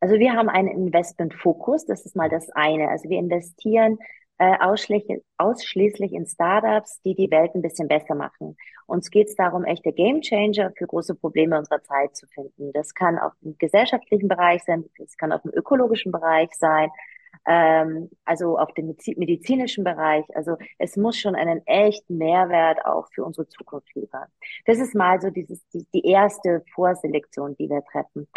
[0.00, 2.88] Also wir haben einen Investmentfokus, das ist mal das eine.
[2.88, 3.98] Also wir investieren
[4.38, 8.56] äh, ausschließlich, ausschließlich in Startups, die die Welt ein bisschen besser machen.
[8.86, 12.72] Uns geht es darum, echte Gamechanger für große Probleme unserer Zeit zu finden.
[12.72, 16.88] Das kann auf dem gesellschaftlichen Bereich sein, das kann auf dem ökologischen Bereich sein,
[17.46, 20.24] ähm, also auf dem medizinischen Bereich.
[20.34, 24.28] Also es muss schon einen echten Mehrwert auch für unsere Zukunft liefern.
[24.66, 28.28] Das ist mal so dieses, die, die erste Vorselektion, die wir treffen.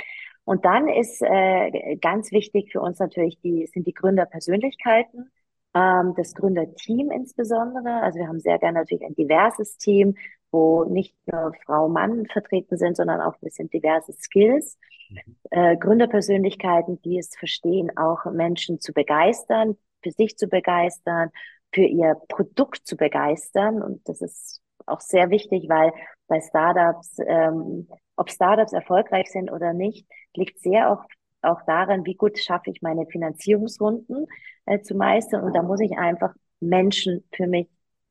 [0.45, 5.29] Und dann ist äh, ganz wichtig für uns natürlich die, sind die Gründerpersönlichkeiten
[5.73, 8.01] ähm, das Gründerteam insbesondere.
[8.01, 10.15] Also wir haben sehr gerne natürlich ein diverses Team,
[10.51, 14.77] wo nicht nur Frau, Mann vertreten sind, sondern auch ein bisschen diverse Skills.
[15.09, 15.35] Mhm.
[15.51, 21.29] Äh, Gründerpersönlichkeiten, die es verstehen, auch Menschen zu begeistern, für sich zu begeistern,
[21.73, 23.81] für ihr Produkt zu begeistern.
[23.81, 25.93] Und das ist auch sehr wichtig, weil
[26.27, 30.05] bei Startups, ähm, ob Startups erfolgreich sind oder nicht,
[30.35, 31.05] liegt sehr auch
[31.43, 34.27] auch daran, wie gut schaffe ich meine Finanzierungsrunden
[34.65, 35.43] äh, zu meistern.
[35.43, 37.67] Und da muss ich einfach Menschen für mich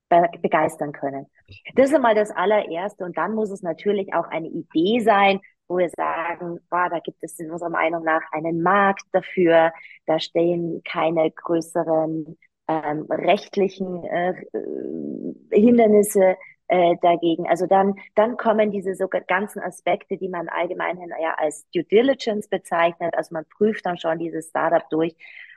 [0.09, 1.27] be begeistern können.
[1.75, 3.05] Das ist einmal das allererste.
[3.05, 7.23] Und dann muss es natürlich auch eine Idee sein, wo wir sagen, boah, da gibt
[7.23, 9.73] es in unserer Meinung nach einen Markt dafür.
[10.07, 12.37] Da stehen keine größeren
[12.69, 14.35] ähm, rechtlichen äh,
[15.51, 16.37] Hindernisse
[16.67, 17.49] äh, dagegen.
[17.49, 22.49] Also dann, dann kommen diese so ganzen Aspekte, die man allgemein ja als Due Diligence
[22.49, 23.15] bezeichnet.
[23.17, 25.15] Also man prüft dann schon dieses Startup durch.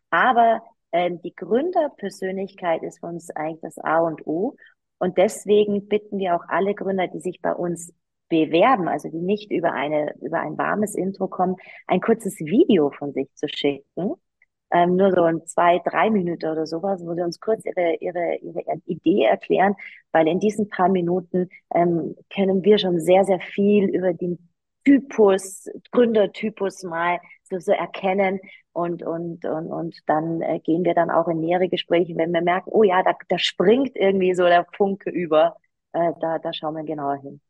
[0.09, 0.61] Aber
[0.93, 4.55] ähm, die Gründerpersönlichkeit ist für uns eigentlich das A und O.
[4.99, 7.93] Und deswegen bitten wir auch alle Gründer, die sich bei uns
[8.29, 13.11] bewerben, also die nicht über eine, über ein warmes Intro kommen, ein kurzes Video von
[13.11, 14.13] sich zu schicken
[14.73, 18.37] ähm, nur so ein zwei, drei Minuten oder sowas, wo sie uns kurz ihre, ihre,
[18.41, 19.75] ihre Idee erklären,
[20.11, 24.49] weil in diesen paar Minuten ähm, können wir schon sehr, sehr viel über den
[24.83, 27.19] Typus, Gründertypus mal
[27.59, 28.39] so, erkennen
[28.71, 32.41] und, und, und, und dann äh, gehen wir dann auch in nähere Gespräche, wenn wir
[32.41, 35.57] merken, oh ja, da, da springt irgendwie so der Funke über,
[35.93, 37.41] äh, da, da schauen wir genauer hin.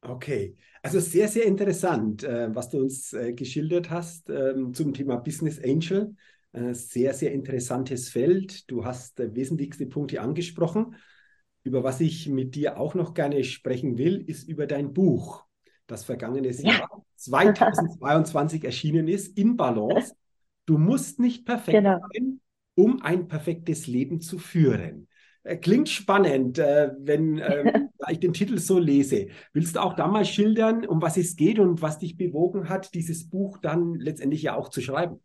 [0.00, 5.16] Okay, also sehr, sehr interessant, äh, was du uns äh, geschildert hast ähm, zum Thema
[5.16, 6.14] Business Angel.
[6.52, 8.70] Äh, sehr, sehr interessantes Feld.
[8.70, 10.94] Du hast äh, wesentlichste Punkte angesprochen.
[11.64, 15.44] Über was ich mit dir auch noch gerne sprechen will, ist über dein Buch,
[15.88, 16.78] das vergangenes ja.
[16.78, 20.14] Jahr 2022 erschienen ist, in Balance.
[20.66, 21.98] Du musst nicht perfekt genau.
[22.12, 22.40] sein,
[22.76, 25.08] um ein perfektes Leben zu führen.
[25.42, 29.28] Äh, klingt spannend, wenn ähm, ich den Titel so lese.
[29.52, 32.94] Willst du auch da mal schildern, um was es geht und was dich bewogen hat,
[32.94, 35.20] dieses Buch dann letztendlich ja auch zu schreiben?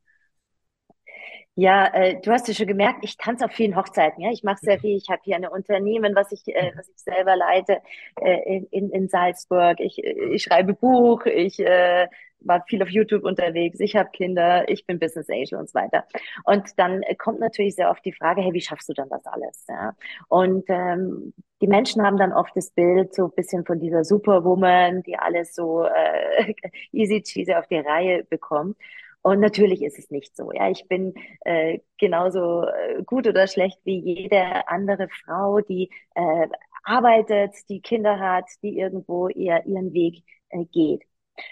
[1.56, 4.24] Ja, äh, du hast ja schon gemerkt, ich tanze auf vielen Hochzeiten.
[4.24, 4.98] Ja, ich mache sehr viel.
[4.98, 7.80] Ich habe hier ein Unternehmen, was ich, äh, was ich selber leite
[8.22, 9.80] äh, in, in Salzburg.
[9.80, 11.26] Ich, äh, ich schreibe Buch.
[11.28, 12.08] Ich äh,
[12.40, 13.80] war viel auf YouTube unterwegs.
[13.80, 14.68] Ich habe Kinder.
[14.68, 16.06] Ich bin Business Angel und so weiter.
[16.44, 19.26] Und dann äh, kommt natürlich sehr oft die Frage: Hey, wie schaffst du dann das
[19.28, 19.66] alles?
[19.70, 19.94] Ja?
[20.30, 25.04] Und ähm, die Menschen haben dann oft das Bild so ein bisschen von dieser Superwoman,
[25.04, 26.54] die alles so äh,
[26.92, 28.76] easy cheesy auf die Reihe bekommt.
[29.24, 30.52] Und natürlich ist es nicht so.
[30.52, 31.14] Ja, ich bin
[31.46, 36.48] äh, genauso äh, gut oder schlecht wie jede andere Frau, die äh,
[36.84, 41.04] arbeitet, die Kinder hat, die irgendwo ihr, ihren Weg äh, geht.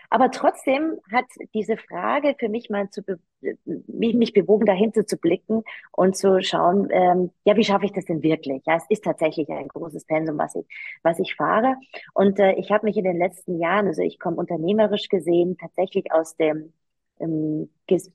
[0.10, 3.02] Aber trotzdem hat diese Frage für mich mal zu
[3.88, 8.06] mich, mich bewogen, dahinter zu blicken und zu schauen, ähm, ja, wie schaffe ich das
[8.06, 8.62] denn wirklich?
[8.68, 10.66] Ja, es ist tatsächlich ein großes Pensum, was ich,
[11.04, 11.76] was ich fahre.
[12.14, 16.12] Und äh, ich habe mich in den letzten Jahren, also ich komme unternehmerisch gesehen tatsächlich
[16.12, 16.74] aus dem
[17.22, 17.70] ähm,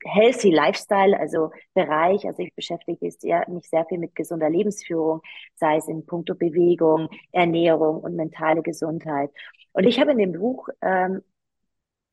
[0.04, 2.26] Healthy Lifestyle, also Bereich.
[2.26, 5.20] Also ich beschäftige mich sehr viel mit gesunder Lebensführung,
[5.54, 9.30] sei es in puncto Bewegung, Ernährung und mentale Gesundheit.
[9.72, 11.22] Und ich habe in dem Buch ähm,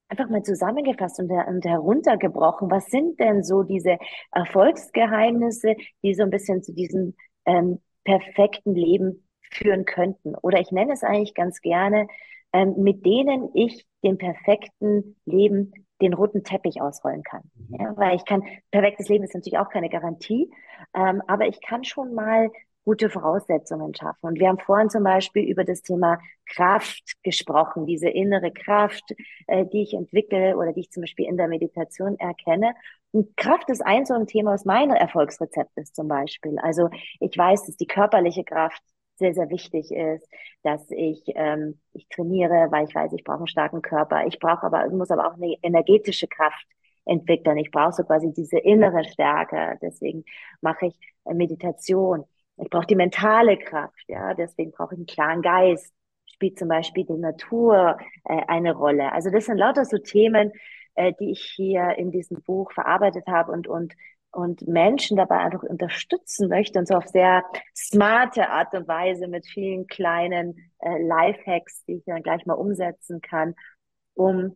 [0.09, 3.97] einfach mal zusammengefasst und, und heruntergebrochen, was sind denn so diese
[4.31, 10.35] Erfolgsgeheimnisse, die so ein bisschen zu diesem ähm, perfekten Leben führen könnten?
[10.35, 12.07] Oder ich nenne es eigentlich ganz gerne,
[12.53, 15.73] ähm, mit denen ich dem perfekten Leben
[16.03, 17.41] den roten Teppich ausrollen kann.
[17.55, 17.77] Mhm.
[17.79, 20.51] Ja, weil ich kann, perfektes Leben ist natürlich auch keine Garantie,
[20.93, 22.49] ähm, aber ich kann schon mal
[22.85, 24.27] gute Voraussetzungen schaffen.
[24.27, 29.13] Und wir haben vorhin zum Beispiel über das Thema Kraft gesprochen, diese innere Kraft,
[29.47, 32.75] äh, die ich entwickle oder die ich zum Beispiel in der Meditation erkenne.
[33.11, 36.57] Und Kraft ist ein so ein Thema aus meiner Rezept ist zum Beispiel.
[36.59, 36.89] Also
[37.19, 38.81] ich weiß, dass die körperliche Kraft
[39.23, 40.27] sehr, sehr wichtig ist,
[40.63, 44.25] dass ich, ähm, ich trainiere, weil ich weiß, ich brauche einen starken Körper.
[44.27, 46.67] Ich brauche aber, muss aber auch eine energetische Kraft
[47.05, 47.57] entwickeln.
[47.57, 49.77] Ich brauche so quasi diese innere Stärke.
[49.81, 50.25] Deswegen
[50.61, 52.25] mache ich äh, Meditation.
[52.57, 55.93] Ich brauche die mentale Kraft, ja, deswegen brauche ich einen klaren Geist.
[56.33, 59.11] Spielt zum Beispiel die Natur äh, eine Rolle.
[59.11, 60.51] Also das sind lauter so Themen,
[60.95, 63.93] äh, die ich hier in diesem Buch verarbeitet habe und und
[64.33, 67.43] und Menschen dabei einfach unterstützen möchte und so auf sehr
[67.75, 73.21] smarte Art und Weise mit vielen kleinen äh, Lifehacks, die ich dann gleich mal umsetzen
[73.21, 73.53] kann,
[74.15, 74.55] um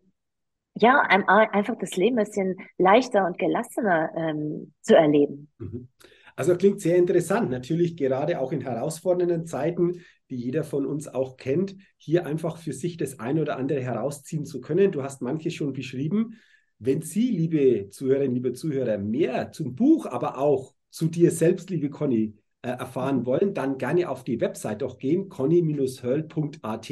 [0.74, 5.50] ja einfach das Leben ein bisschen leichter und gelassener ähm, zu erleben.
[5.58, 5.88] Mhm.
[6.36, 7.50] Also klingt sehr interessant.
[7.50, 12.74] Natürlich gerade auch in herausfordernden Zeiten, die jeder von uns auch kennt, hier einfach für
[12.74, 14.92] sich das eine oder andere herausziehen zu können.
[14.92, 16.38] Du hast manches schon beschrieben.
[16.80, 21.90] Wenn Sie, liebe Zuhörerinnen, liebe Zuhörer, mehr zum Buch, aber auch zu dir selbst, liebe
[21.90, 26.92] Conny, äh, erfahren wollen, dann gerne auf die Website doch gehen, conny-hörl.at.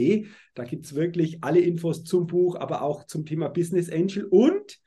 [0.53, 4.79] Da gibt es wirklich alle Infos zum Buch, aber auch zum Thema Business Angel und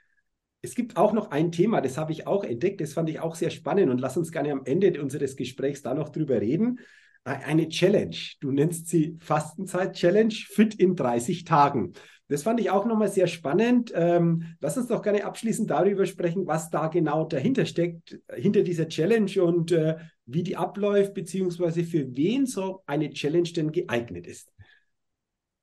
[0.60, 3.36] es gibt auch noch ein Thema, das habe ich auch entdeckt, das fand ich auch
[3.36, 6.80] sehr spannend und lass uns gerne am Ende unseres Gesprächs da noch drüber reden.
[7.24, 8.16] Eine Challenge.
[8.40, 11.92] Du nennst sie Fastenzeit-Challenge, fit in 30 Tagen.
[12.28, 13.92] Das fand ich auch nochmal sehr spannend.
[13.94, 18.88] Ähm, lass uns doch gerne abschließend darüber sprechen, was da genau dahinter steckt, hinter dieser
[18.88, 24.52] Challenge und äh, wie die abläuft, beziehungsweise für wen so eine Challenge denn geeignet ist.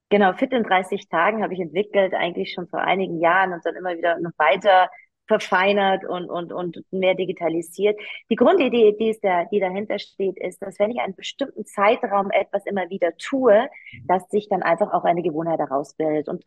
[0.09, 3.75] Genau, Fit in 30 Tagen habe ich entwickelt, eigentlich schon vor einigen Jahren und dann
[3.75, 4.89] immer wieder noch weiter
[5.27, 7.99] verfeinert und, und, und mehr digitalisiert.
[8.29, 12.31] Die Grundidee, die, ist der, die dahinter steht, ist, dass wenn ich einen bestimmten Zeitraum
[12.31, 13.69] etwas immer wieder tue,
[14.05, 16.29] dass sich dann einfach auch eine Gewohnheit herausbildet.
[16.29, 16.43] Und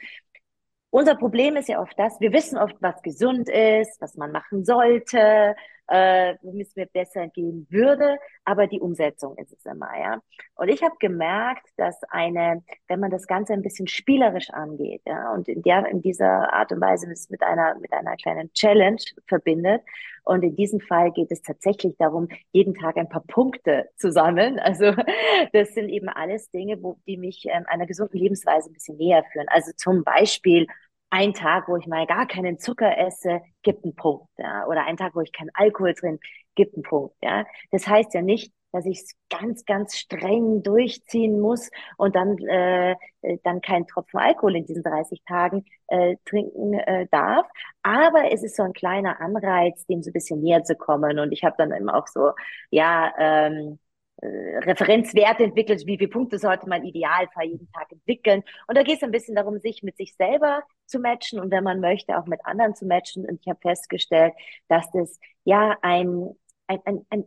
[0.91, 4.65] unser Problem ist ja oft das, wir wissen oft, was gesund ist, was man machen
[4.65, 5.55] sollte,
[5.89, 10.21] äh, womit es mir besser gehen würde, aber die Umsetzung ist es immer, ja.
[10.55, 15.33] Und ich habe gemerkt, dass eine, wenn man das Ganze ein bisschen spielerisch angeht, ja,
[15.33, 19.03] und in der, in dieser Art und Weise es mit einer, mit einer kleinen Challenge
[19.27, 19.83] verbindet,
[20.29, 24.59] und in diesem Fall geht es tatsächlich darum, jeden Tag ein paar Punkte zu sammeln.
[24.59, 24.93] Also
[25.55, 29.25] das sind eben alles Dinge, wo, die mich ähm, einer gesunden Lebensweise ein bisschen näher
[29.33, 29.47] führen.
[29.49, 30.67] Also zum Beispiel
[31.11, 34.27] ein Tag, wo ich mal gar keinen Zucker esse, gibt einen Punkt.
[34.39, 34.67] Ja?
[34.67, 36.19] Oder ein Tag, wo ich keinen Alkohol drin,
[36.55, 37.15] gibt einen Punkt.
[37.23, 37.47] Ja?
[37.71, 42.97] Das heißt ja nicht, dass ich es ganz, ganz streng durchziehen muss und dann, äh,
[43.43, 47.47] dann keinen Tropfen Alkohol in diesen 30 Tagen äh, trinken äh, darf.
[47.83, 51.19] Aber es ist so ein kleiner Anreiz, dem so ein bisschen näher zu kommen.
[51.19, 52.33] Und ich habe dann eben auch so,
[52.71, 53.88] ja, ähm, äh,
[54.21, 58.43] Referenzwerte entwickelt, wie viele Punkte sollte man idealfall jeden Tag entwickeln.
[58.67, 61.65] Und da geht es ein bisschen darum, sich mit sich selber zu matchen und wenn
[61.65, 63.25] man möchte, auch mit anderen zu matchen.
[63.27, 64.35] Und ich habe festgestellt,
[64.69, 66.31] dass das ja ein,
[66.67, 67.25] ein, ein, ein,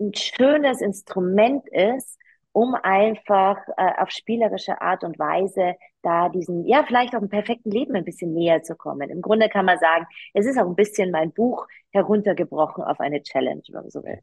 [0.00, 2.18] ein, schönes Instrument ist,
[2.50, 7.70] um einfach äh, auf spielerische Art und Weise da diesen, ja, vielleicht auch einem perfekten
[7.70, 9.08] Leben ein bisschen näher zu kommen.
[9.10, 13.22] Im Grunde kann man sagen, es ist auch ein bisschen mein Buch heruntergebrochen auf eine
[13.22, 14.18] Challenge, wenn man so will.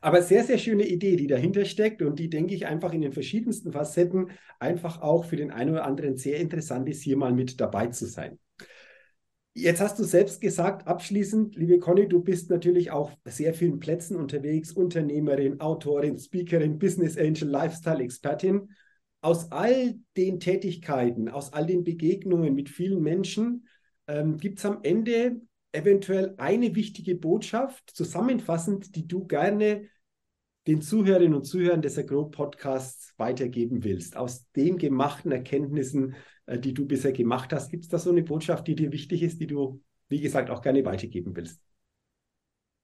[0.00, 3.12] Aber sehr, sehr schöne Idee, die dahinter steckt und die, denke ich, einfach in den
[3.12, 7.60] verschiedensten Facetten einfach auch für den einen oder anderen sehr interessant ist, hier mal mit
[7.60, 8.38] dabei zu sein.
[9.54, 14.16] Jetzt hast du selbst gesagt, abschließend, liebe Conny, du bist natürlich auch sehr vielen Plätzen
[14.16, 18.70] unterwegs, Unternehmerin, Autorin, Speakerin, Business Angel, Lifestyle-Expertin.
[19.20, 23.66] Aus all den Tätigkeiten, aus all den Begegnungen mit vielen Menschen,
[24.06, 25.40] ähm, gibt es am Ende
[25.72, 29.88] eventuell eine wichtige Botschaft zusammenfassend, die du gerne
[30.66, 34.16] den Zuhörerinnen und Zuhörern des Agro Podcasts weitergeben willst?
[34.16, 36.14] Aus den gemachten Erkenntnissen,
[36.46, 39.22] äh, die du bisher gemacht hast, gibt es da so eine Botschaft, die dir wichtig
[39.22, 41.60] ist, die du, wie gesagt, auch gerne weitergeben willst?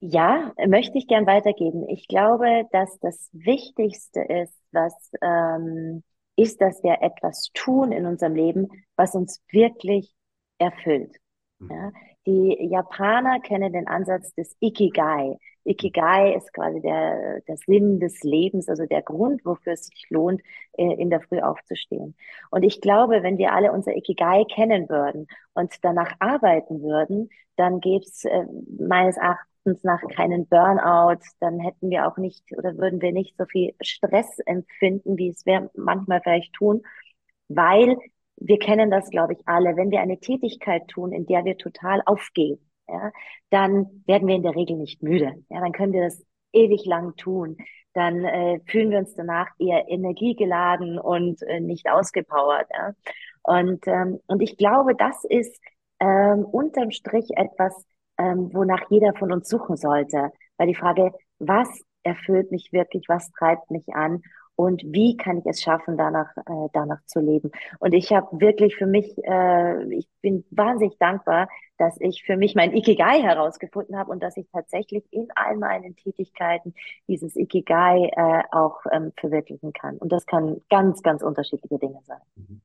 [0.01, 1.89] Ja, möchte ich gern weitergeben.
[1.89, 6.03] Ich glaube, dass das Wichtigste ist, was ähm,
[6.37, 10.15] ist, dass wir etwas tun in unserem Leben, was uns wirklich
[10.59, 11.17] erfüllt.
[11.61, 11.93] Ja?
[12.27, 15.39] Die Japaner kennen den Ansatz des Ikigai.
[15.65, 20.43] Ikigai ist quasi der, der Sinn des Lebens, also der Grund, wofür es sich lohnt,
[20.73, 22.15] äh, in der Früh aufzustehen.
[22.51, 27.81] Und ich glaube, wenn wir alle unser Ikigai kennen würden und danach arbeiten würden, dann
[27.81, 28.45] gäbe es äh,
[28.79, 33.45] meines Erachtens nach keinen Burnout, dann hätten wir auch nicht oder würden wir nicht so
[33.47, 36.83] viel Stress empfinden, wie es wir manchmal vielleicht tun,
[37.49, 37.97] weil
[38.37, 39.77] wir kennen das, glaube ich, alle.
[39.77, 42.59] Wenn wir eine Tätigkeit tun, in der wir total aufgehen,
[42.89, 43.11] ja,
[43.51, 45.33] dann werden wir in der Regel nicht müde.
[45.49, 46.23] Ja, dann können wir das
[46.53, 47.57] ewig lang tun.
[47.95, 52.69] Dann äh, fühlen wir uns danach eher energiegeladen und äh, nicht ausgepowert.
[52.73, 52.93] Ja.
[53.43, 55.61] Und, ähm, und ich glaube, das ist
[56.01, 57.87] ähm, unterm Strich etwas,
[58.19, 60.31] ähm, wonach jeder von uns suchen sollte.
[60.57, 61.69] Weil die Frage, was
[62.03, 64.23] erfüllt mich wirklich, was treibt mich an
[64.57, 67.51] und wie kann ich es schaffen, danach, äh, danach zu leben.
[67.81, 71.49] Und ich habe wirklich für mich, äh, ich bin wahnsinnig dankbar,
[71.79, 75.97] dass ich für mich mein Ikigai herausgefunden habe und dass ich tatsächlich in all meinen
[75.97, 76.75] Tätigkeiten
[77.09, 79.99] dieses Ikigai äh, auch ähm, verwirklichen kann.
[79.99, 82.21] Und das kann ganz, ganz unterschiedliche Dinge sein.
[82.37, 82.61] Mhm.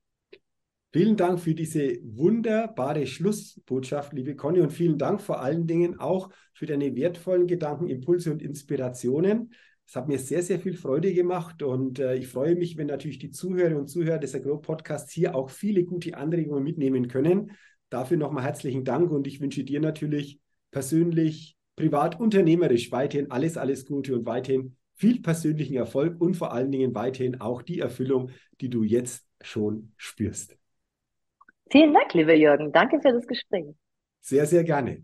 [0.91, 6.31] Vielen Dank für diese wunderbare Schlussbotschaft, liebe Conny, und vielen Dank vor allen Dingen auch
[6.55, 9.53] für deine wertvollen Gedanken, Impulse und Inspirationen.
[9.89, 13.17] Es hat mir sehr, sehr viel Freude gemacht und äh, ich freue mich, wenn natürlich
[13.17, 17.53] die Zuhörerinnen und Zuhörer des Agro-Podcasts hier auch viele gute Anregungen mitnehmen können.
[17.89, 23.87] Dafür nochmal herzlichen Dank und ich wünsche dir natürlich persönlich, privat, unternehmerisch weiterhin alles, alles
[23.87, 28.29] Gute und weiterhin viel persönlichen Erfolg und vor allen Dingen weiterhin auch die Erfüllung,
[28.61, 30.55] die du jetzt schon spürst.
[31.71, 32.71] Vielen Dank, lieber Jürgen.
[32.71, 33.65] Danke für das Gespräch.
[34.21, 35.03] Sehr, sehr gerne.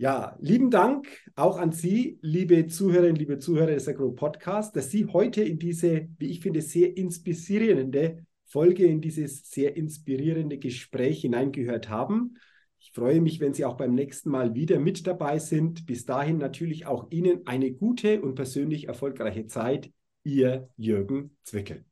[0.00, 5.04] Ja, lieben Dank auch an Sie, liebe Zuhörerinnen, liebe Zuhörer des Agro Podcasts, dass Sie
[5.04, 11.90] heute in diese, wie ich finde, sehr inspirierende Folge, in dieses sehr inspirierende Gespräch hineingehört
[11.90, 12.38] haben.
[12.78, 15.84] Ich freue mich, wenn Sie auch beim nächsten Mal wieder mit dabei sind.
[15.84, 19.90] Bis dahin natürlich auch Ihnen eine gute und persönlich erfolgreiche Zeit.
[20.24, 21.89] Ihr Jürgen Zwickel.